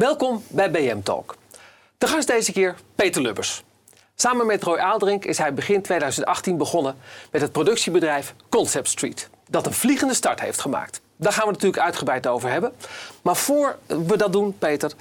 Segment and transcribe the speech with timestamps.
[0.00, 1.36] Welkom bij BM Talk.
[1.98, 3.64] De gast deze keer Peter Lubbers.
[4.14, 6.96] Samen met Roy Aalderink is hij begin 2018 begonnen
[7.30, 11.00] met het productiebedrijf Concept Street, dat een vliegende start heeft gemaakt.
[11.16, 12.72] Daar gaan we natuurlijk uitgebreid over hebben.
[13.22, 14.92] Maar voor we dat doen, Peter,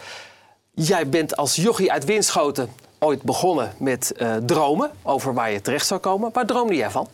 [0.72, 2.70] jij bent als jochie uit Winschoten
[3.00, 6.30] ooit begonnen met uh, dromen over waar je terecht zou komen.
[6.34, 7.08] Waar droomde jij van?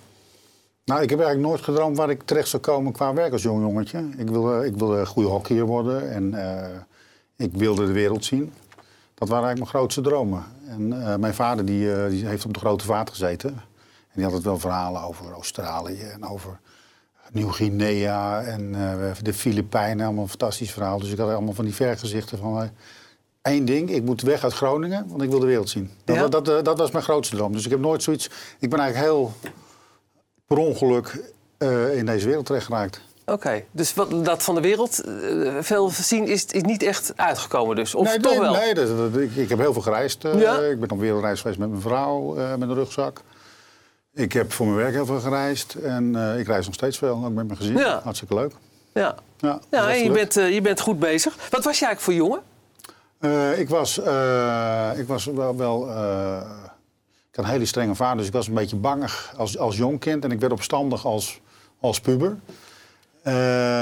[0.85, 3.61] Nou, ik heb eigenlijk nooit gedroomd waar ik terecht zou komen qua werk als jong
[3.61, 4.09] jongetje.
[4.17, 6.33] Ik wilde, ik wilde goede hockeyer worden en
[7.35, 8.53] ik wilde de wereld zien.
[9.13, 10.43] Dat waren eigenlijk mijn grootste dromen.
[10.67, 13.49] En uh, mijn vader die, uh, die, heeft op de grote vaart gezeten.
[13.49, 16.59] En die had het wel verhalen over Australië en over
[17.31, 18.71] Nieuw-Guinea en
[19.21, 20.05] de Filipijnen.
[20.05, 20.99] Allemaal een fantastisch verhaal.
[20.99, 22.69] Dus ik had allemaal van die vergezichten van...
[23.41, 25.91] Eén ding, ik moet weg uit Groningen, want ik wil de wereld zien.
[26.03, 26.27] Dat, ja?
[26.27, 27.51] dat, dat, dat was mijn grootste droom.
[27.51, 28.29] Dus ik heb nooit zoiets...
[28.59, 29.33] Ik ben eigenlijk heel
[30.47, 31.33] per ongeluk
[31.93, 33.01] in deze wereld terecht geraakt.
[33.25, 37.75] Oké, dus wat, dat van de wereld uh, veel zien is, is niet echt uitgekomen
[37.75, 37.95] dus?
[37.95, 38.53] Of nee, toch nee, wel?
[38.53, 40.25] Nee, dat, dat, ik, ik, heb heel veel gereisd.
[40.25, 40.57] Uh, ja?
[40.57, 43.21] Ik ben op wereldreis geweest met mijn vrouw, met een rugzak.
[44.13, 45.73] Ik heb voor mijn werk heel veel gereisd.
[45.73, 47.77] En ik reis nog steeds veel, ook met mijn gezin.
[47.77, 48.01] Ja.
[48.03, 48.51] Hartstikke leuk.
[48.93, 51.35] Ja, ja, ja en je bent, je bent goed bezig.
[51.49, 52.41] Wat was je eigenlijk voor jongen?
[53.57, 53.97] ik, was,
[54.97, 55.55] ik was wel...
[55.55, 55.89] wel
[57.29, 59.99] ik had een hele strenge vader, dus ik was een beetje bangig als, als jong
[59.99, 60.23] kind.
[60.23, 61.39] En ik werd opstandig als,
[61.79, 62.37] als puber.
[63.27, 63.33] Uh,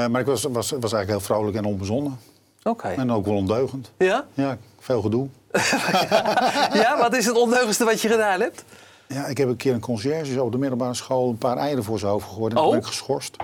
[0.08, 2.20] maar ik was, was, was eigenlijk heel vrolijk en onbezonnen.
[2.60, 2.70] Oké.
[2.70, 2.96] Okay.
[2.96, 3.92] En ook wel ondeugend.
[3.98, 4.26] Ja?
[4.34, 5.28] Ja, veel gedoe.
[5.52, 8.64] ja, ja, wat is het ondeugendste wat je gedaan hebt?
[9.08, 12.00] Ja, ik heb een keer een conciërge op de middelbare school een paar eieren voor
[12.00, 12.54] zijn hoofd gegooid.
[12.54, 12.70] En oh.
[12.70, 13.36] ben ik geschorst.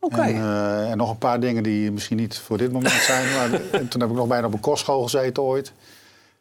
[0.00, 0.14] Oké.
[0.14, 0.34] Okay.
[0.34, 3.32] En, uh, en, nog een paar dingen die misschien niet voor dit moment zijn.
[3.32, 5.72] maar en toen heb ik nog bijna op een kostschool gezeten ooit.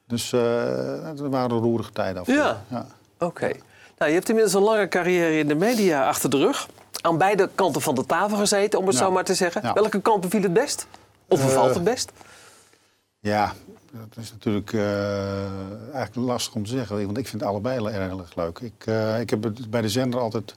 [0.07, 2.27] Dus uh, er waren roerige tijden af.
[2.27, 2.85] Ja, ja.
[3.13, 3.25] oké.
[3.25, 3.61] Okay.
[3.97, 6.67] Nou, je hebt inmiddels een lange carrière in de media achter de rug.
[7.01, 9.01] Aan beide kanten van de tafel gezeten, om het ja.
[9.01, 9.61] zo maar te zeggen.
[9.63, 9.73] Ja.
[9.73, 10.87] Welke kant beviel het best?
[11.27, 12.11] Of bevalt uh, het best?
[13.19, 13.53] Ja,
[13.91, 17.05] dat is natuurlijk uh, eigenlijk lastig om te zeggen.
[17.05, 18.59] Want ik vind allebei erg leuk.
[18.59, 20.55] Ik, uh, ik heb het bij de zender altijd...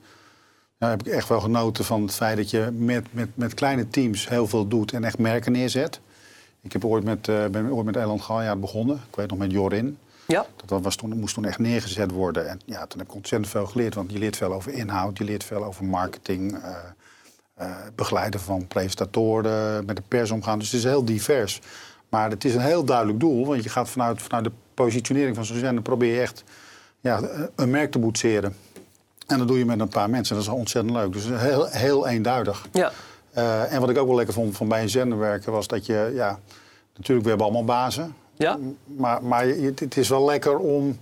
[0.79, 3.89] Ja, heb ik echt wel genoten van het feit dat je met, met, met kleine
[3.89, 6.01] teams heel veel doet en echt merken neerzet.
[6.61, 8.97] Ik heb ooit met, ben ooit met Eland Galjaard begonnen.
[9.09, 9.99] Ik weet nog met Jorin.
[10.27, 10.47] Ja.
[10.67, 12.49] Dat was toen, moest toen echt neergezet worden.
[12.49, 13.95] En ja, toen heb ik ontzettend veel geleerd.
[13.95, 16.55] Want je leert veel over inhoud, je leert veel over marketing.
[16.55, 16.77] Uh,
[17.61, 20.59] uh, begeleiden van presentatoren, met de pers omgaan.
[20.59, 21.61] Dus het is heel divers.
[22.09, 23.47] Maar het is een heel duidelijk doel.
[23.47, 25.83] Want je gaat vanuit, vanuit de positionering van zo'n zender...
[25.83, 26.45] probeer je echt
[27.01, 27.21] ja,
[27.55, 28.57] een merk te boetseren.
[29.27, 30.35] En dat doe je met een paar mensen.
[30.35, 31.13] Dat is ontzettend leuk.
[31.13, 32.67] Dus heel, heel eenduidig.
[32.73, 32.93] Ja.
[33.37, 35.87] Uh, en wat ik ook wel lekker vond van bij een zender werken was dat
[35.87, 36.39] je, ja,
[36.95, 38.15] natuurlijk we hebben allemaal bazen.
[38.37, 38.59] Ja.
[38.85, 40.99] Maar, maar het is wel lekker om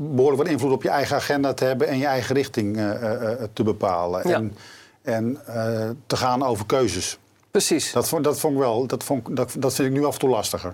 [0.00, 3.30] behoorlijk wat invloed op je eigen agenda te hebben en je eigen richting uh, uh,
[3.52, 4.28] te bepalen.
[4.28, 4.34] Ja.
[4.34, 4.56] En,
[5.02, 5.40] en
[6.06, 7.18] te gaan over keuzes.
[7.50, 7.92] Precies.
[7.92, 10.20] Dat vond, dat vond ik wel, dat, vond, dat, dat vind ik nu af en
[10.20, 10.72] toe lastiger.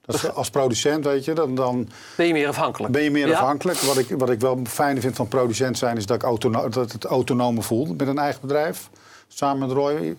[0.00, 2.92] Dat als producent, weet je, dan, dan ben je meer afhankelijk.
[2.92, 3.38] Ben je meer ja.
[3.38, 3.78] afhankelijk.
[3.78, 6.92] Wat ik, wat ik wel fijn vind van producent zijn, is dat ik autono dat
[6.92, 8.90] het autonome voel met een eigen bedrijf
[9.28, 10.16] samen met Roy.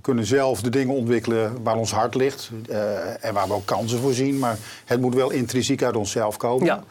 [0.00, 3.66] We kunnen zelf de dingen ontwikkelen waar ons hart ligt uh, en waar we ook
[3.66, 4.38] kansen voor zien.
[4.38, 6.66] Maar het moet wel intrinsiek uit onszelf komen.
[6.66, 6.84] Ja.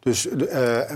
[0.00, 0.32] Dus uh,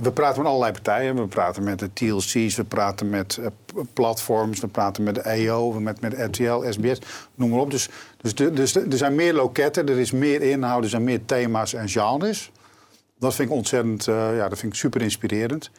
[0.02, 1.16] we praten met allerlei partijen.
[1.16, 3.46] We praten met de TLC's, we praten met uh,
[3.92, 6.98] platforms, we praten met de EO, met, met RTL, SBS,
[7.34, 7.70] noem maar op.
[7.70, 11.04] Dus, dus, de, dus de, er zijn meer loketten, er is meer inhoud, er zijn
[11.04, 12.50] meer thema's en genres.
[13.18, 15.70] Dat vind ik ontzettend, ja, dat vind ik super inspirerend.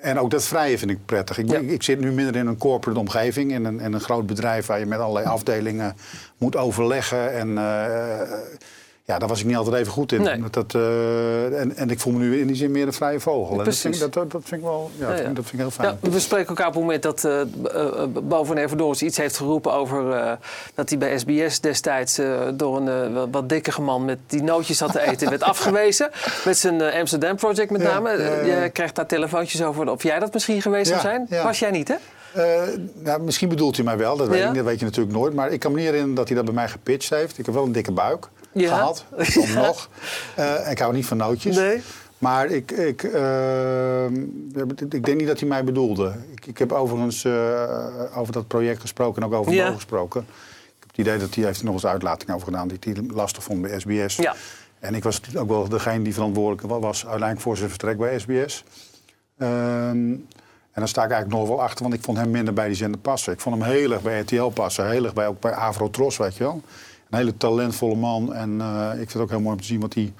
[0.00, 1.38] En ook dat vrije vind ik prettig.
[1.38, 1.58] Ik, Ja.
[1.58, 4.78] ik, zit nu minder in een corporate omgeving, in een, in een groot bedrijf waar
[4.78, 5.96] je met allerlei afdelingen
[6.38, 7.32] moet overleggen.
[7.32, 8.20] En eh,
[9.10, 10.22] ja, daar was ik niet altijd even goed in.
[10.22, 10.42] Nee.
[10.50, 13.58] Dat, eh, en, en ik voel me nu in die zin meer een vrije vogel.
[13.58, 15.06] En dat, vind, ik- dat, dat, vind ik wel ja.
[15.08, 15.98] Dat, vind ik heel fijn.
[16.02, 17.40] Ja, we spreken elkaar op het moment dat uh,
[18.22, 18.58] Bo van
[19.00, 20.32] iets heeft geroepen over uh,
[20.74, 24.92] dat hij bij SBS destijds uh, door een wat- dikkere man met die nootjes zat
[24.92, 26.10] te eten werd afgewezen.
[26.44, 28.10] Met zijn Amsterdam Project met name.
[28.46, 31.26] Je krijgt daar telefoontjes over of jij dat misschien geweest zou zijn.
[31.42, 31.94] Was jij niet, hè?
[32.94, 34.48] Nou, misschien bedoelt hij mij wel, dat weet, Ja?
[34.48, 35.34] ik, dat weet je natuurlijk nooit.
[35.34, 37.38] Maar ik kan me niet herinneren dat hij dat bij mij gepitcht heeft.
[37.38, 38.68] Ik heb wel een dikke buik Ja.
[38.68, 39.88] gehad, soms nog.
[40.36, 41.56] Eh, ik hou niet van nootjes.
[41.56, 41.82] Nee.
[42.18, 44.04] Maar ik, ik, eh,
[44.90, 46.14] ik denk niet dat hij mij bedoelde.
[46.32, 49.72] Ik, ik heb overigens eh, over dat project gesproken en ook over Ja.
[49.72, 50.20] Gesproken.
[50.20, 50.26] Ik
[50.80, 52.68] heb het idee dat hij heeft er nog eens uitlating over gedaan...
[52.68, 54.16] die hij lastig vond bij SBS.
[54.16, 54.34] Ja.
[54.78, 57.00] En ik was ook wel degene die verantwoordelijk wa- was...
[57.02, 58.64] uiteindelijk voor zijn vertrek bij SBS.
[59.38, 60.12] Ehm,
[60.72, 62.76] en dan sta ik eigenlijk nog wel achter, want ik vond hem minder bij die
[62.76, 63.32] zender passen.
[63.32, 66.36] Ik vond hem heel erg bij RTL passen, heel erg bij, ook bij Avrotros, weet
[66.36, 66.62] je wel.
[67.10, 68.34] Een hele talentvolle man.
[68.34, 70.12] En eh, ik vind het ook heel mooi om te zien wat hij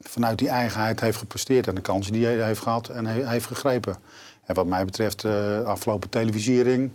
[0.00, 1.66] vanuit die eigenheid heeft gepresteerd.
[1.66, 3.96] En de kansen die hij heeft gehad en hij heeft gegrepen.
[4.44, 6.90] En wat mij betreft, eh, de afgelopen televisiering...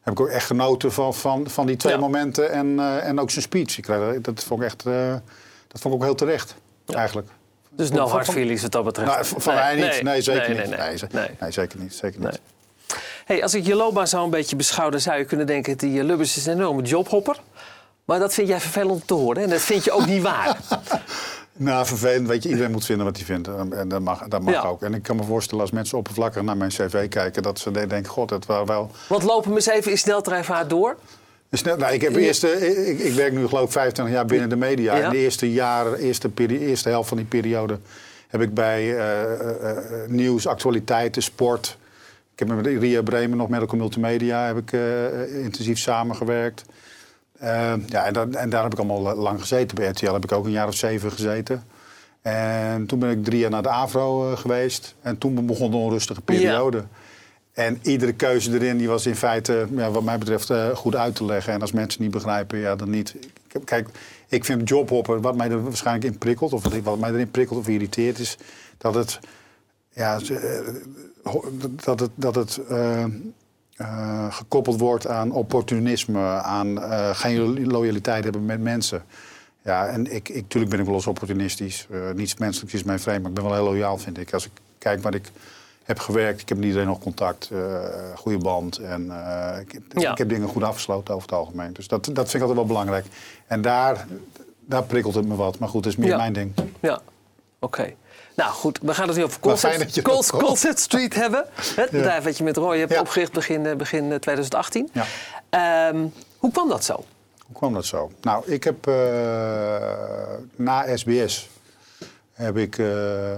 [0.00, 1.98] heb ik ook echt genoten van, van, van die twee Ja.
[1.98, 3.76] momenten en, eh, en ook zijn speech.
[3.78, 4.86] Ik, kreeg- dat vond ik echt...
[4.86, 5.14] eh,
[5.68, 6.54] Dat vond ik ook heel terecht,
[6.86, 7.28] eigenlijk.
[7.70, 9.10] Dus Van- no van- hard feelings wat dat betreft.
[9.10, 10.02] Nou, van van mij niet.
[10.02, 10.76] Nee, zeker nee, niet.
[10.76, 11.28] nee, Nee, ze- nee.
[11.40, 11.94] nee, zeker niet.
[11.94, 12.28] Zeker niet.
[12.30, 12.38] Nee.
[13.24, 15.76] Hey, als ik je loopbaan zo een beetje beschouw, dan zou je kunnen denken...
[15.78, 17.40] die eh, Lubbers is een enorme jobhopper.
[18.06, 19.42] Maar dat vind jij vervelend om te horen.
[19.42, 20.56] En dat vind je ook niet waar.
[21.58, 22.28] Nou, vervelend.
[22.28, 23.48] Weet je, iedereen moet vinden wat hij vindt.
[23.72, 24.62] En dat mag, dat mag Ja.
[24.62, 24.82] ook.
[24.82, 27.42] En ik kan me voorstellen als mensen oppervlakkig naar mijn cv kijken...
[27.42, 28.90] dat ze denken, god, dat waren wel...
[29.08, 30.96] Want lopen we eens even in sneltreinvaart door.
[31.50, 32.18] Snel, nou, ik, heb Ja.
[32.18, 34.96] eerste, ik, ik werk nu geloof ik 25 jaar binnen de media.
[34.96, 35.02] Ja.
[35.04, 37.78] En de eerste, jaren, eerste, peri- eerste helft van die periode
[38.28, 39.76] heb ik bij eh, eh, eh,
[40.08, 41.76] nieuws, actualiteiten, sport...
[42.32, 44.72] Ik heb met Ria Bremen, nog Medical Multimedia, heb ik
[45.42, 46.64] intensief samengewerkt.
[47.38, 49.76] Eh, ja, en, dat- en daar heb ik allemaal la- lang gezeten.
[49.76, 51.64] Bij RTL heb ik ook een jaar of zeven gezeten.
[52.22, 54.94] En toen ben ik drie jaar naar de AVRO eh, geweest.
[55.02, 56.84] En toen begon de onrustige periode.
[57.52, 61.14] En iedere keuze erin die was in feite, ja, wat mij betreft, eh, goed uit
[61.14, 61.52] te leggen.
[61.52, 63.14] En als mensen niet begrijpen, ja, dan niet.
[63.64, 63.88] Kijk,
[64.28, 66.52] ik vind jobhopper, wat mij er waarschijnlijk in prikkelt...
[66.52, 68.36] of wat, mij erin prikkelt of irriteert, is
[68.78, 69.18] dat het...
[69.90, 70.74] Ja, eh,
[71.84, 72.60] dat het, dat het
[73.76, 79.04] eh, gekoppeld wordt aan opportunisme, aan eh, geen loyaliteit hebben met mensen.
[79.62, 81.86] Ja, en ik, ik, tuurlijk ben ik wel eens opportunistisch.
[81.90, 84.32] Eh, niets menselijks is mijn vreemd, maar ik ben wel heel loyaal, vind ik.
[84.32, 85.30] Als ik kijk waar ik
[85.84, 87.50] heb gewerkt, ik heb met iedereen nog contact,
[88.14, 88.78] goede band.
[88.78, 89.02] En
[89.60, 90.10] ik, Ja.
[90.10, 91.72] ik heb dingen goed afgesloten over het algemeen.
[91.72, 93.06] Dus dat, dat vind ik altijd wel belangrijk.
[93.46, 94.06] En daar,
[94.60, 95.58] daar prikkelt het me wat.
[95.58, 96.16] Maar goed, dat is meer Ja.
[96.16, 96.52] mijn ding.
[96.80, 97.00] Ja,
[97.58, 97.94] oké.
[98.36, 100.42] Nou goed, we gaan het nu over Maar fijn Concept, dat je Col- dat komt.
[100.42, 101.44] Concept Street hebben.
[101.76, 103.00] Het bedrijf wat je met Roy hebt Ja.
[103.00, 104.88] opgericht begin, eh, begin eh, 2018.
[104.92, 105.04] Ja.
[105.50, 106.06] Ehm,
[106.38, 107.04] hoe kwam dat zo?
[107.46, 108.10] Hoe kwam dat zo?
[108.20, 108.94] Nou, ik heb eh,
[110.56, 111.48] na SBS
[112.32, 112.86] heb ik, eh,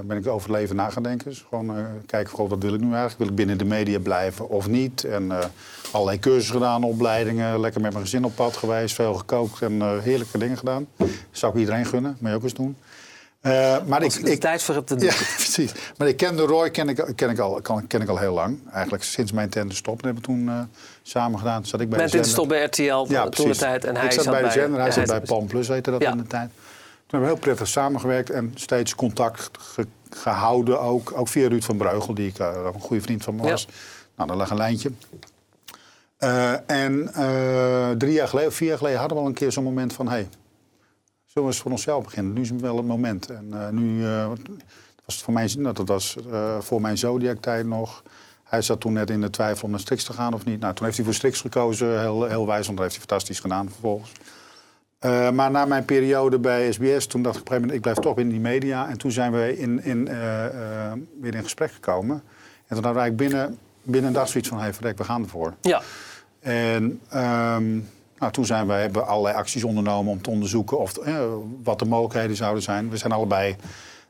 [0.04, 1.28] ben ik over het leven na gaan denken.
[1.28, 3.18] Dus gewoon eh, kijken, goh, wat wil ik nu eigenlijk?
[3.18, 5.04] Wil ik binnen de media blijven of niet?
[5.04, 5.38] En eh,
[5.90, 7.60] allerlei cursussen gedaan, opleidingen.
[7.60, 8.94] Lekker met mijn gezin op pad geweest.
[8.94, 10.86] Veel gekookt en eh, heerlijke dingen gedaan.
[11.30, 12.76] Zou ik iedereen gunnen, je ook eens doen.
[13.40, 15.72] Eh, maar ik, ik tijd voor heb, dan doe ja, precies.
[15.96, 18.58] Maar ik ken de Roy ken ik, ken ik, al, ken ik al heel lang.
[18.72, 19.94] Eigenlijk sinds mijn tender stop.
[19.94, 20.60] Dat hebben we toen eh,
[21.02, 21.66] samen gedaan.
[21.66, 22.30] Zat ik bij Met de dit zender.
[22.30, 22.64] stop bij
[23.04, 23.84] RTL Ja, toen de tijd.
[23.84, 26.02] En hij ik zat, bij de zender, hij ja, zat bij Palm Plus, heette dat
[26.02, 26.10] Ja.
[26.10, 26.50] in de tijd.
[26.50, 30.80] Toen hebben we heel prettig samengewerkt en steeds contact ge- gehouden.
[30.80, 33.50] Ook, ook via Ruud van Breugel, die ik, eh, een goede vriend van me Ja.
[33.50, 33.68] was.
[34.16, 34.90] Nou, daar lag een lijntje.
[36.66, 37.10] En
[37.98, 40.08] drie jaar geleden, of vier jaar geleden hadden we al een keer zo'n moment van...
[40.08, 40.28] Hey,
[41.42, 42.32] we eens voor onszelf beginnen?
[42.32, 43.30] Nu is wel het moment.
[43.30, 44.28] En eh, nu eh,
[45.04, 48.02] was het voor mij, nou, dat was eh, voor mijn Zodiac-tijd nog.
[48.44, 50.60] Hij zat toen net in de twijfel om naar Strix te gaan of niet.
[50.60, 53.40] Nou, toen heeft hij voor Strix gekozen, heel, heel wijs, want dat heeft hij fantastisch
[53.40, 54.12] gedaan vervolgens.
[54.98, 57.80] Eh, maar na mijn periode bij SBS, toen dacht ik op een gegeven moment, ik
[57.80, 58.88] blijf toch in die media.
[58.88, 62.16] En toen zijn we in, in, eh, eh, weer in gesprek gekomen.
[62.16, 65.22] En toen hadden we eigenlijk binnen, binnen een dag zoiets van, hey, verrek, we gaan
[65.22, 65.54] ervoor.
[65.60, 65.82] Ja,
[66.40, 67.78] En ehm,
[68.18, 71.22] nou, toen zijn wij, hebben we allerlei acties ondernomen om te onderzoeken of, eh,
[71.62, 72.90] wat de mogelijkheden zouden zijn.
[72.90, 73.56] We zijn allebei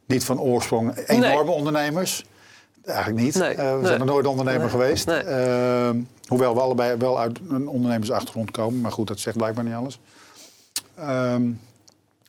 [0.07, 2.25] niet van oorsprong enorme ondernemers.
[2.85, 3.35] Eigenlijk niet.
[3.35, 3.87] Nee, Eh, we nee.
[3.87, 5.09] zijn er nooit ondernemer geweest.
[5.09, 5.97] Ehm,
[6.27, 8.81] hoewel we allebei wel uit een ondernemersachtergrond komen.
[8.81, 10.01] Maar goed, dat zegt blijkbaar niet alles.
[10.95, 11.43] Ehm,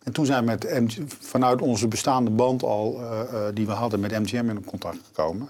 [0.04, 4.00] en toen zijn we met MG vanuit onze bestaande band al, eh, die we hadden
[4.00, 5.50] met MGM in contact gekomen.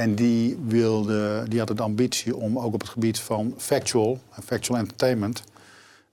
[0.00, 4.78] En die, wilde, die had de ambitie om ook op het gebied van factual, factual
[4.78, 5.42] entertainment,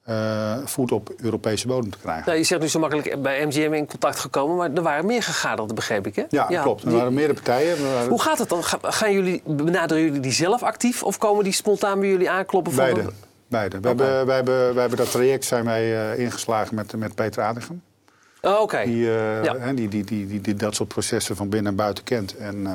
[0.03, 2.24] eh, voet op Europese bodem te krijgen.
[2.25, 5.24] nou, je zegt nu zo makkelijk bij MGM in contact gekomen, maar er waren meer
[5.24, 6.24] gegadigden, begreep ik, hè?
[6.29, 6.82] Ja, klopt.
[6.84, 7.84] Er die- waren meerdere partijen.
[7.94, 8.63] Waren- Hoe gaat het dan?
[8.63, 12.74] Ga- Gaan jullie, benaderen jullie die zelf actief of komen die spontaan bij jullie aankloppen?
[12.74, 13.10] voor- Beide.
[13.48, 13.79] Beide.
[13.79, 17.82] We, hebben, hebben, hebben dat traject zijn wij eh, ingeslagen met, met Peter Adegem.
[18.41, 18.82] Oh, Oké.
[18.86, 19.74] Die, eh, Ja.
[19.74, 22.38] die, die, die, die, die dat soort processen van binnen en buiten kent.
[22.38, 22.67] En,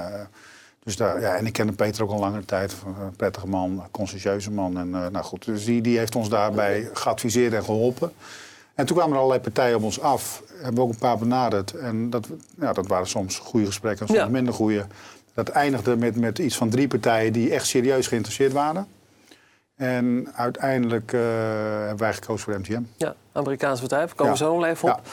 [0.84, 2.74] dus daar, ja, en ik ken Peter ook al langere tijd.
[3.00, 4.78] Een prettige man, conscientieuze man.
[4.78, 8.12] En, eh, nou goed, dus die, die heeft ons daarbij geadviseerd en geholpen.
[8.74, 10.42] En toen kwamen er allerlei partijen op ons af.
[10.54, 11.72] Hebben we ook een paar benaderd.
[11.74, 12.26] En dat,
[12.60, 14.26] ja, dat waren soms goede gesprekken, soms Ja.
[14.28, 14.86] minder goede.
[15.34, 18.86] Dat eindigde met, met iets van drie partijen die echt serieus geïnteresseerd waren.
[19.76, 21.20] En uiteindelijk eh,
[21.78, 22.82] hebben wij gekozen voor MGM.
[22.96, 24.44] Ja, Amerikaans bedrijf, daar komen we Ja.
[24.50, 25.00] zo nog even op.
[25.04, 25.10] Ja.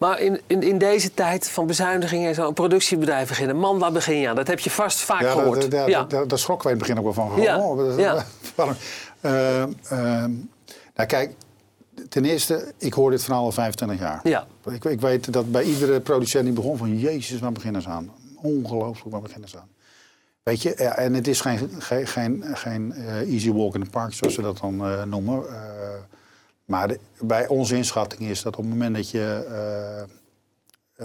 [0.00, 3.56] Maar in, in, in deze tijd van bezuinigingen en zo, een productiebedrijf beginnen.
[3.56, 4.36] Man, waar begin je aan?
[4.36, 5.60] Dat heb je vast vaak Ja, gehoord.
[5.60, 6.04] dat- dat- ja.
[6.26, 7.42] dat- schrokken wij in het begin ook wel van.
[7.42, 8.24] Ja, Oh, dat- ja.
[9.20, 10.30] Eh, ehm,
[10.94, 11.34] nou kijk,
[12.08, 14.20] ten eerste, ik hoor dit verhaal al 25 jaar.
[14.22, 14.46] Ja.
[14.70, 16.98] Ik, ik weet dat bij iedere producent die begon van...
[16.98, 18.10] Jezus, waar beginnen ze aan?
[18.36, 19.68] Ongelooflijk, waar beginnen ze aan?
[20.42, 23.90] Weet je, ja, en het is geen, geen, geen, geen eh, easy walk in the
[23.90, 25.42] park, zoals ze dat dan eh, noemen.
[26.70, 30.00] Maar de- bij onze inschatting is dat op het moment dat je eh,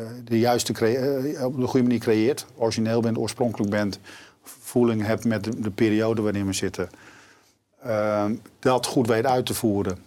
[0.01, 3.99] eh, de juiste eh, op de goede manier creëert, origineel bent, oorspronkelijk bent,
[4.43, 6.89] voeling hebt met de, de periode waarin we zitten,
[7.81, 8.25] eh,
[8.59, 9.97] dat goed weet uit te voeren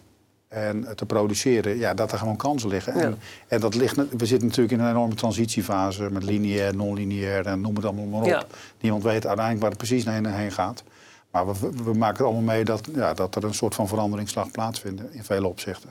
[0.47, 2.95] en te produceren, ja, dat er gewoon kansen liggen.
[2.97, 3.01] Ja.
[3.01, 7.61] En, en dat ligt, we zitten natuurlijk in een enorme transitiefase met lineair, non-lineair en
[7.61, 8.27] noem het allemaal maar op.
[8.27, 8.45] Ja.
[8.79, 10.83] Niemand weet uiteindelijk waar het precies heen, heen gaat.
[11.31, 14.51] Maar we, we maken het allemaal mee dat, ja, dat er een soort van veranderingsslag
[14.51, 15.89] plaatsvindt in vele opzichten.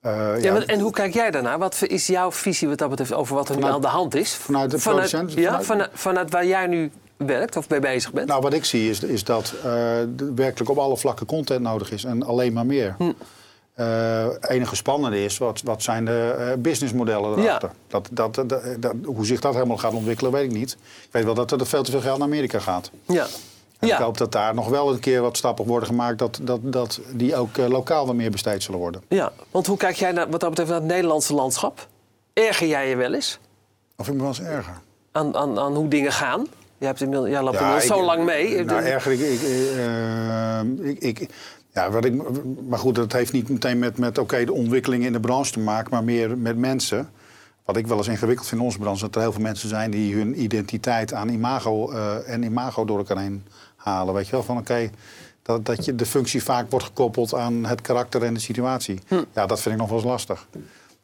[0.00, 1.58] Eh, Ja, en hoe kijk jij daarnaar?
[1.58, 4.14] Wat is jouw visie wat dat betreft over wat er nu Vanuit- aan de hand
[4.14, 4.34] is?
[4.34, 5.32] vanuit de vanuit, producent?
[5.38, 8.28] Ja, Vanuit- vanuit, vanuit waar jij nu werkt of mee bezig bent?
[8.28, 12.04] Nou, wat ik zie is, is dat er werkelijk op alle vlakken content nodig is
[12.04, 12.94] en alleen maar meer.
[12.98, 13.12] Hm.
[13.74, 17.70] Eh, enige spannende is, wat, wat zijn de businessmodellen erachter?
[17.88, 18.48] Dat, dat, dat,
[18.78, 20.72] dat- hoe zich dat helemaal gaat ontwikkelen, weet ik niet.
[21.02, 22.90] Ik weet wel dat er veel te veel geld naar Amerika gaat.
[23.06, 23.26] ja.
[23.78, 23.96] En ja.
[23.98, 26.18] ik hoop dat daar nog wel een keer wat stappen worden gemaakt...
[26.18, 29.02] dat, dat, dat die ook eh, lokaal wat meer besteed zullen worden.
[29.08, 31.86] ja, want hoe kijk jij naar, wat dat betreft naar het Nederlandse landschap?
[32.32, 33.38] Erger jij je wel eens
[33.96, 34.80] Of ik me wel eens erger.
[35.12, 36.46] aan, aan, aan hoe dingen gaan?
[36.78, 38.64] Je hebt inmiddels, jij loopt Ja, inmiddels zo ik- lang mee.
[38.64, 41.30] Nou, erger, ik, ik, eh, ik, ik-
[41.72, 42.14] ja, wat ik,
[42.68, 45.60] maar goed, dat heeft niet meteen met, met oké, de ontwikkeling in de branche te
[45.60, 47.10] maken, maar meer met mensen.
[47.64, 49.90] Wat ik wel eens ingewikkeld vind in onze branche, dat er heel veel mensen zijn
[49.90, 53.44] die hun identiteit aan imago eh, en imago door elkaar heen
[53.88, 54.14] halen.
[54.14, 54.90] Weet je wel, van oké,
[55.42, 59.00] dat, dat je de functie vaak wordt gekoppeld aan het karakter en de situatie.
[59.08, 59.22] Hm.
[59.34, 60.46] Ja, dat vind ik nog wel eens lastig.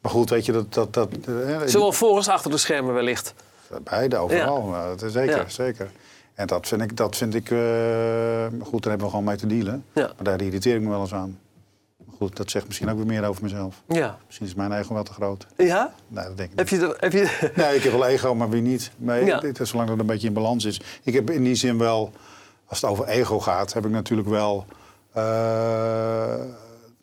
[0.01, 0.73] Maar goed, weet je, dat...
[0.73, 3.33] dat, dat eh, Zowel voor als achter de schermen wellicht.
[3.83, 4.69] Beide, overal.
[4.69, 5.09] Ja.
[5.09, 5.49] Zeker, Ja.
[5.49, 5.91] zeker.
[6.33, 7.57] En dat vind ik, dat vind ik eh,
[8.61, 9.85] goed, daar hebben we gewoon mee te dealen.
[9.93, 10.01] Ja.
[10.15, 11.39] Maar daar irriteer ik me wel eens aan.
[12.05, 13.81] Maar goed, dat zegt misschien ook weer meer over mezelf.
[13.87, 14.17] Ja.
[14.25, 15.47] Misschien is mijn ego wel te groot.
[15.57, 15.93] Ja?
[16.07, 16.79] Nee, dat denk ik Heb niet.
[16.81, 18.91] je, de- heb je, Nee, ik heb wel ego, maar wie niet?
[18.97, 19.39] Nee, Ja.
[19.39, 20.81] dit is zolang dat een beetje in balans is.
[21.03, 22.11] Ik heb in die zin wel,
[22.67, 24.65] als het over ego gaat, heb ik natuurlijk wel
[25.13, 26.33] eh,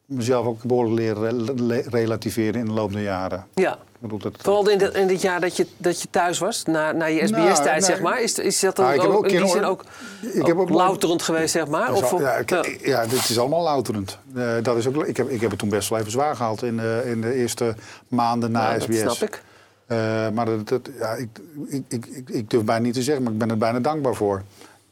[0.07, 3.47] mezelf ook behoorlijk leren re- le- relativeren in de loop der jaren.
[3.55, 3.73] ja.
[4.03, 6.65] Ik bedoel, dat, Vooral in, dit- in dit jaar dat je, dat je thuis was,
[6.65, 7.91] na, na je Nou, SBS-tijd, nee.
[7.91, 8.23] zeg maar.
[8.23, 9.85] Is, is dat dan Nou, ook, ook in die zin ook,
[10.33, 11.93] ik heb ook louterend geweest, zeg maar?
[11.93, 12.65] Of, al- ja, ik, ja.
[12.83, 14.19] ja, dit is allemaal louterend.
[14.35, 16.63] Eh, dat is ook, ik, heb, ik heb het toen best wel even zwaar gehad
[16.63, 17.75] in de, in de eerste
[18.09, 19.01] maanden na Ja, dat SBS.
[19.01, 19.43] snap ik.
[19.87, 19.97] Eh,
[20.29, 21.29] maar dat, dat- ja, ik,
[21.69, 24.15] ik, ik, ik, ik durf bijna niet te zeggen, maar ik ben er bijna dankbaar
[24.15, 24.43] voor.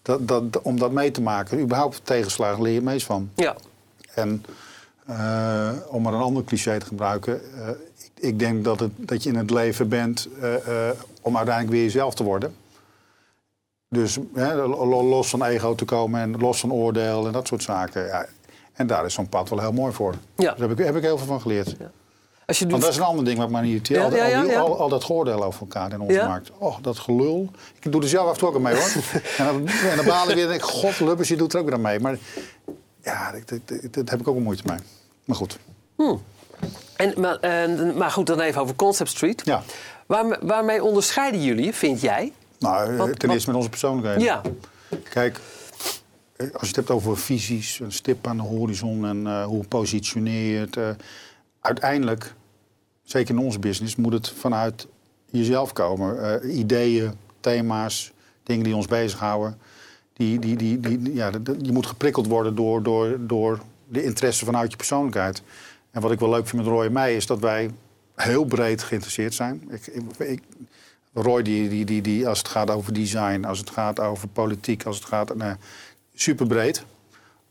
[0.02, 1.61] Dat, dat, om dat mee te maken.
[1.61, 3.30] Überhaupt tegenslagen leer je meest van.
[3.35, 3.57] Ja.
[4.14, 4.45] En
[5.07, 7.40] eh, om maar een ander cliché te gebruiken.
[7.54, 10.54] eh, ik, ik denk dat, het, dat je in het leven bent eh,
[11.23, 12.54] om uiteindelijk weer jezelf te worden.
[13.88, 17.62] Dus hè, lo- los van ego te komen en los van oordeel en dat soort
[17.62, 18.07] zaken.
[18.07, 18.26] Ja.
[18.73, 20.14] En daar is zo'n pad wel heel mooi voor.
[20.37, 20.54] Ja.
[20.54, 21.76] Daar heb ik, heb ik heel veel van geleerd.
[22.50, 23.99] Als je Want dat is een ander ding wat mij niet irriteert.
[24.00, 26.50] Ja, Al, ja, ja, al, dat geoordeel over elkaar in onze markt.
[26.59, 27.50] Oh, dat gelul.
[27.80, 28.88] Ik doe er zelf af en toe ook aan mee hoor.
[29.38, 31.75] en, dan, en dan weer en denk ik, god Lubbers, je doet er ook weer
[31.75, 32.00] aan mee.
[32.00, 32.19] Maar
[33.02, 34.78] ja, daar heb ik ook een moeite mee.
[35.25, 35.59] Maar goed,
[36.97, 39.42] en, maar, en, maar goed, dan even over Concept Street.
[39.45, 39.62] ja.
[40.07, 42.33] Waarme- waarmee onderscheiden jullie, vind jij?
[42.59, 44.23] Nou, eh, Wat- ten eerste met onze persoonlijkheden.
[44.23, 44.40] Ja.
[45.11, 45.40] Kijk,
[46.37, 49.64] eh, als je het hebt over visies, een stip aan de horizon en eh, hoe
[49.64, 50.97] positioneer je het.
[51.61, 52.35] uiteindelijk,
[53.11, 54.87] zeker in onze business, moet het vanuit
[55.31, 56.40] jezelf komen.
[56.43, 58.12] Eh, ideeën, thema's,
[58.43, 59.59] dingen die ons bezighouden.
[60.12, 61.31] Die, die, die, die, ja,
[61.62, 65.43] je moet geprikkeld worden door, door, door de interesse vanuit je persoonlijkheid.
[65.90, 67.71] En wat ik wel leuk vind met Roy en mij is dat wij
[68.14, 69.71] heel breed geïnteresseerd zijn.
[69.71, 69.87] Ik,
[70.19, 70.43] ik,
[71.12, 74.85] Roy, die, die, die, die, als het gaat over design, als het gaat over politiek,
[74.85, 75.37] als het gaat.
[75.37, 75.55] Nee,
[76.14, 76.85] super breed.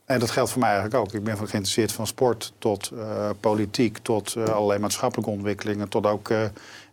[0.10, 1.14] En dat geldt voor mij eigenlijk ook.
[1.14, 6.06] Ik ben van geïnteresseerd van sport tot eh, politiek, tot eh, allerlei maatschappelijke ontwikkelingen, tot
[6.06, 6.30] ook.
[6.30, 6.42] eh,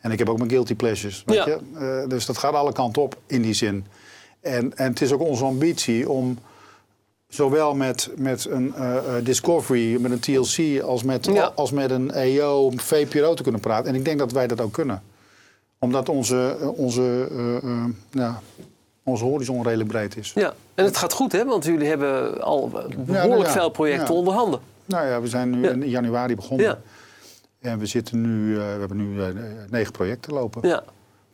[0.00, 1.22] en ik heb ook mijn guilty pleasures.
[1.26, 1.46] Weet Ja.
[1.46, 2.04] je?
[2.08, 3.84] Dus dat gaat alle kanten op in die zin.
[4.40, 6.38] En, en het is ook onze ambitie om
[7.28, 8.74] zowel met, met een
[9.22, 11.52] Discovery, met een TLC, als met, Ja.
[11.54, 13.88] als met een EO, een VPRO te kunnen praten.
[13.88, 15.02] En ik denk dat wij dat ook kunnen.
[15.78, 17.28] Omdat onze, onze,
[18.10, 18.40] ja,
[19.06, 20.32] onze horizon redelijk breed is.
[20.34, 20.54] ja.
[20.74, 21.44] En het gaat goed, hè?
[21.44, 23.50] Want jullie hebben al behoorlijk nou ja.
[23.50, 24.60] veel projecten onder handen.
[24.84, 26.66] Nou ja, we zijn nu in januari begonnen.
[26.66, 26.78] Ja.
[27.60, 29.28] En we, zitten nu, eh, we hebben nu eh,
[29.70, 30.68] negen projecten lopen.
[30.68, 30.82] Ja.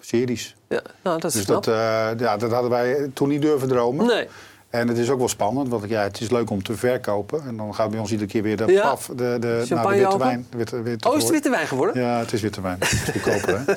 [0.00, 0.56] Series.
[0.68, 0.80] ja.
[1.02, 1.64] Nou, dat is Dus knap.
[1.64, 4.06] dat, eh, ja, dat hadden wij toen niet durven dromen.
[4.06, 4.28] Nee.
[4.70, 7.42] En het is ook wel spannend, want ja, het is leuk om te verkopen.
[7.46, 8.82] En dan gaat bij ons iedere keer weer de Ja.
[8.82, 10.46] paf, de, de, nou, de witte wijn.
[10.50, 12.02] De witte, witte Oh, is het witte wijn geworden?
[12.02, 12.76] Ja, het is witte wijn.
[12.78, 13.72] Het is goedkoper, hè?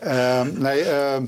[0.00, 1.24] Ehm, nee, ehm,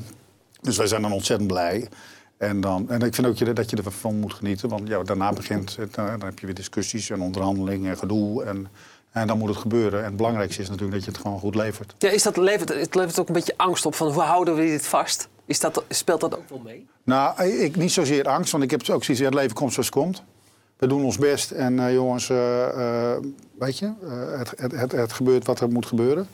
[0.60, 1.88] dus wij zijn dan ontzettend blij.
[2.36, 4.68] En, dan, en ik vind ook dat je ervan moet genieten.
[4.68, 8.44] Want ja, daarna begint het, eh, dan heb je weer discussies en onderhandelingen en gedoe.
[8.44, 8.68] En,
[9.10, 9.98] en dan moet het gebeuren.
[9.98, 11.94] En het belangrijkste is natuurlijk dat je het gewoon goed levert.
[11.98, 14.64] Ja, is dat, levert, het levert ook een beetje angst op van hoe houden we
[14.64, 15.28] dit vast?
[15.44, 16.86] Is dat, speelt dat ook wel mee?
[17.04, 19.86] Nou, ik, niet zozeer angst, want ik heb ook zoiets, ja, het leven komt zoals
[19.86, 20.22] het komt.
[20.76, 23.22] We doen ons best en eh, jongens, eh, eh,
[23.58, 26.28] weet je, eh, het, het, het, het gebeurt wat er moet gebeuren.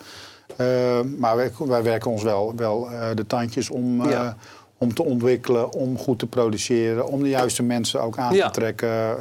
[0.56, 4.36] Eh, maar wij, wij werken ons wel, wel eh, de tandjes om, eh, Ja.
[4.78, 8.46] om te ontwikkelen, om goed te produceren, om de juiste mensen ook aan Ja.
[8.50, 9.16] te trekken.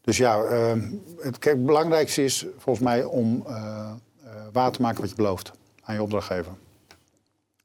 [0.00, 0.42] Dus ja,
[1.20, 3.44] het, kijk, het belangrijkste is volgens mij om
[4.52, 5.52] waar te maken wat je belooft
[5.82, 6.52] aan je opdrachtgever.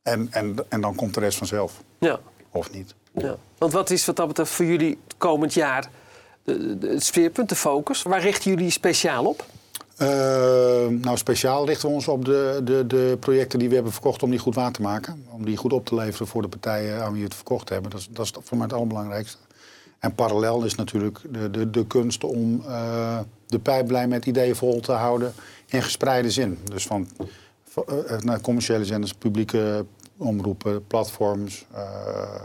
[0.03, 2.19] En, en, en dan komt de rest vanzelf, Ja.
[2.51, 2.95] of niet.
[3.11, 3.35] ja.
[3.57, 5.89] Want wat is wat dat betreft voor jullie het komend jaar
[6.79, 8.01] het speerpunt, de focus?
[8.03, 9.45] Waar richten jullie speciaal op?
[9.97, 10.07] Eh,
[10.87, 14.29] nou, speciaal richten we ons op de, de, de projecten die we hebben verkocht om
[14.29, 15.25] die goed waar te maken.
[15.29, 17.91] Om die goed op te leveren voor de partijen aan wie we het verkocht hebben.
[17.91, 19.37] Dat is, dat is voor mij het allerbelangrijkste.
[19.99, 24.79] En parallel is natuurlijk de, de, de kunst om eh, de pijplijn met ideeën vol
[24.79, 25.33] te houden
[25.65, 26.59] in gespreide zin.
[26.63, 27.07] Dus van
[27.87, 29.85] eh, naar commerciële zenders, publieke
[30.17, 32.41] omroepen, platforms, eh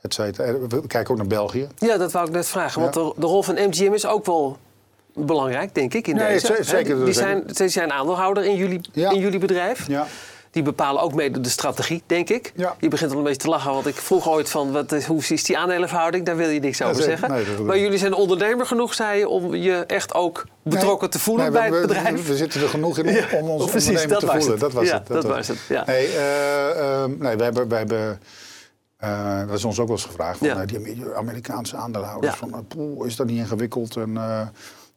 [0.00, 0.48] et cetera.
[0.48, 1.68] Eh, We kijken ook naar België.
[1.78, 2.80] Ja, dat wou ik net vragen.
[2.80, 4.56] Want de, de rol van MGM is ook wel
[5.14, 6.56] belangrijk, denk ik, in Nee, deze.
[6.60, 9.10] zeker, Die zijn, ze zijn aandeelhouder in jullie, Ja.
[9.10, 9.88] in jullie bedrijf.
[9.88, 10.06] Ja.
[10.50, 12.52] Die bepalen ook mede de strategie, denk ik.
[12.56, 12.74] Ja.
[12.80, 14.72] Je begint al een beetje te lachen, want ik vroeg ooit van...
[14.72, 16.26] Wat, is- hoe is die aandelenverhouding?
[16.26, 17.30] Daar wil je niks over zeggen.
[17.30, 19.28] Nee, dat- maar jullie zijn ondernemer genoeg, zei je...
[19.28, 22.26] om je echt ook betrokken te voelen bij we- het we- bedrijf.
[22.26, 24.50] We, zitten er genoeg in om, ons precies, ondernemer dat te voelen.
[24.50, 24.60] het.
[24.60, 25.06] Dat was Ja, het.
[25.06, 25.82] dat was het, ja.
[25.86, 26.70] Nee, eh,
[27.02, 28.20] ehm, nee, wij hebben, wij hebben
[28.96, 30.38] eh, dat is ons ook wel eens gevraagd.
[30.38, 30.60] Van, Ja.
[30.60, 32.32] eh, die Amer- Amerikaanse aandeelhouders.
[32.32, 32.38] Ja.
[32.38, 33.96] Van, eh, poeh, is dat niet ingewikkeld?
[33.96, 34.16] En,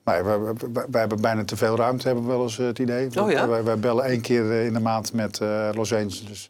[0.08, 2.66] nee, wij, wij, wij- wij hebben bijna te veel ruimte, hebben we wel eens eh,
[2.66, 3.22] het idee.
[3.22, 3.48] Oh ja?
[3.48, 6.50] wij, wij bellen één keer eh, in de maand met eh, Los Angeles.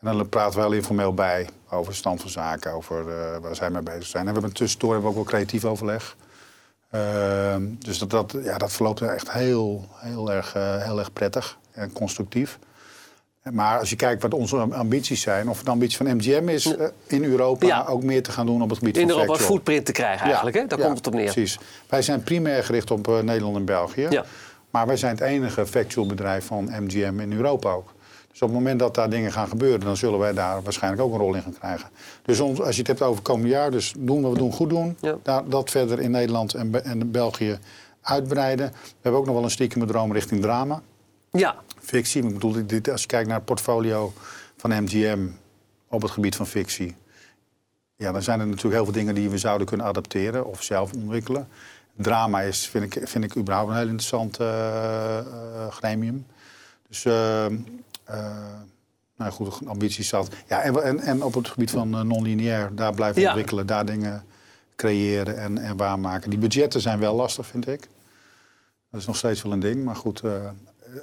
[0.00, 3.04] En dan praten we heel informeel bij over de stand van zaken, over
[3.40, 4.22] waar zij mee bezig zijn.
[4.26, 6.16] En we hebben tussendoor hebben we ook wel creatief overleg.
[6.90, 11.92] Ehm, dus dat, dat, ja, dat verloopt echt heel, heel, erg, heel erg prettig en
[11.92, 12.58] constructief.
[13.42, 16.86] Maar als je kijkt wat onze ambities zijn, of de ambitie van MGM is eh,
[17.06, 17.84] in Europa Ja.
[17.88, 20.24] ook meer te gaan doen op het gebied in van Europa een footprint te krijgen
[20.26, 20.66] eigenlijk, hè?
[20.66, 21.32] Daar ja, komt het op neer.
[21.32, 21.58] Precies.
[21.88, 24.06] Wij zijn primair gericht op eh, Nederland en België.
[24.10, 24.24] Ja.
[24.70, 27.92] Maar wij zijn het enige factual bedrijf van MGM in Europa ook.
[28.30, 31.12] Dus op het moment dat daar dingen gaan gebeuren, dan zullen wij daar waarschijnlijk ook
[31.12, 31.88] een rol in gaan krijgen.
[32.22, 34.52] Dus ons, als je het hebt over het komende jaar, dus doen wat we doen,
[34.52, 34.96] goed doen.
[35.22, 37.58] Daar, dat verder in Nederland en, en België
[38.02, 38.66] uitbreiden.
[38.72, 40.82] We hebben ook nog wel een stiekem droom richting drama.
[41.32, 44.12] Ja, Fictie, ik bedoel, dit, als je kijkt naar het portfolio
[44.56, 45.26] van MGM
[45.88, 46.96] op het gebied van fictie.
[47.96, 50.92] Ja, dan zijn er natuurlijk heel veel dingen die we zouden kunnen adapteren of zelf
[50.92, 51.48] ontwikkelen.
[51.96, 55.24] Drama is, vind ik, vind ik überhaupt een heel interessant eh, eh,
[55.70, 56.26] gremium.
[56.88, 57.46] Dus, eh,
[59.16, 60.28] nou goed, ambities zat.
[60.48, 63.28] Ja, en, en, en op het gebied van non-lineair, daar blijven Ja.
[63.28, 64.24] ontwikkelen, daar dingen
[64.76, 66.30] creëren en, en waarmaken.
[66.30, 67.88] Die budgetten zijn wel lastig, vind ik.
[68.90, 70.22] Dat is nog steeds wel een ding, maar goed,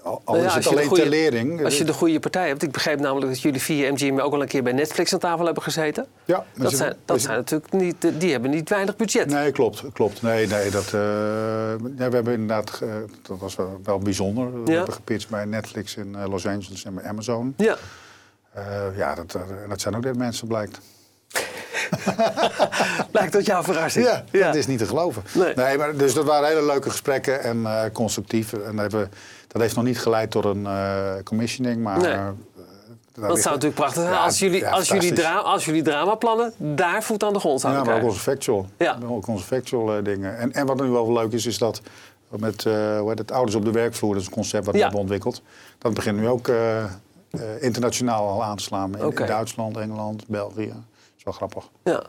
[0.04, 1.64] al, Nou ja, is het je de alleen goede- ter lering.
[1.64, 2.64] als je de goede partij hebt.
[2.64, 5.46] Ik begreep namelijk dat jullie via MGM ook al een keer bij Netflix aan tafel
[5.46, 6.06] hebben gezeten.
[6.26, 9.30] ja, Dat zijn, dat zijn natuurlijk niet, eh, die hebben niet weinig budget.
[9.30, 10.22] Nee, klopt, klopt.
[10.22, 10.92] Nee, nee, dat, eh,
[11.98, 12.90] ja, we hebben inderdaad, eh,
[13.22, 14.64] dat was wel, wel bijzonder.
[14.64, 14.76] We Ja.
[14.78, 17.54] hebben gepitcht bij Netflix in eh, Los Angeles en bij Amazon.
[17.58, 17.76] Ja.
[18.54, 18.64] Eh,
[18.98, 20.80] ja, dat, eh, dat zijn ook net mensen, blijkt.
[23.12, 24.06] Lijkt dat jouw verrassing?
[24.06, 25.24] Ja, dat is niet te geloven.
[25.56, 25.78] Nee.
[25.78, 28.54] maar, dus dat waren hele leuke gesprekken en eh, constructief.
[28.54, 29.12] En hebben,
[29.58, 31.98] dat heeft nog niet geleid tot een eh, commissioning, maar...
[32.00, 32.12] Nee.
[32.12, 32.28] eh,
[33.14, 35.82] Dat ligt- zou natuurlijk prachtig zijn Ja, als, jullie, ja, als, jullie dra als jullie
[35.82, 38.66] dramaplannen daar voet aan de grond Ja, zouden maar ook onze factual.
[38.78, 38.98] Ja.
[39.08, 40.38] Ook onze factual eh, dingen.
[40.38, 41.82] En, en wat nu wel leuk is, is dat
[42.30, 44.84] met hoe heet het, ouders op de werkvloer, dat is een concept wat we Ja.
[44.84, 45.42] hebben ontwikkeld.
[45.78, 46.52] Dat begint nu ook
[47.60, 48.98] internationaal al aan te slaan.
[49.00, 49.16] In.
[49.16, 50.68] Duitsland, Engeland, België.
[50.68, 50.76] Dat
[51.18, 51.64] is wel grappig.
[51.84, 52.04] Ja,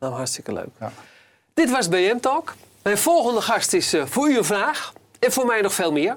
[0.00, 0.68] nou hartstikke leuk.
[0.80, 0.92] Ja.
[1.54, 2.54] Dit was BM Talk.
[2.82, 4.92] Mijn volgende gast is voor u een vraag.
[5.18, 6.16] En voor mij nog veel meer.